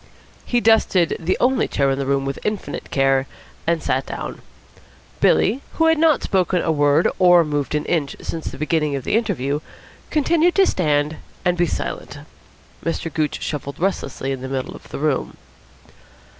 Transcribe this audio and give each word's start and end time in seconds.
He 0.47 0.61
dusted 0.61 1.15
the 1.19 1.37
only 1.39 1.67
chair 1.67 1.91
in 1.91 1.99
the 1.99 2.07
room 2.07 2.25
with 2.25 2.39
infinite 2.43 2.89
care 2.89 3.27
and 3.67 3.83
sat 3.83 4.07
down. 4.07 4.41
Billy 5.19 5.49
Windsor, 5.49 5.63
who 5.73 5.85
had 5.85 5.99
not 5.99 6.23
spoken 6.23 6.59
a 6.63 6.71
word 6.71 7.07
or 7.19 7.43
moved 7.45 7.75
an 7.75 7.85
inch 7.85 8.15
since 8.19 8.45
the 8.47 8.57
beginning 8.57 8.95
of 8.95 9.03
the 9.03 9.15
interview, 9.15 9.59
continued 10.09 10.55
to 10.55 10.65
stand 10.65 11.17
and 11.45 11.55
be 11.55 11.67
silent. 11.67 12.17
Mr. 12.83 13.13
Gooch 13.13 13.43
shuffled 13.43 13.77
restlessly 13.79 14.31
in 14.31 14.41
the 14.41 14.49
middle 14.49 14.73
of 14.75 14.89
the 14.89 14.97
room. 14.97 15.37